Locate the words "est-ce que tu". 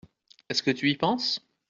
0.49-0.89